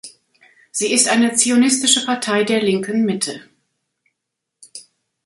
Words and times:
Sie 0.71 0.91
ist 0.91 1.07
eine 1.09 1.35
zionistische 1.35 2.03
Partei 2.03 2.43
der 2.43 2.59
linken 2.59 3.05
Mitte. 3.05 3.43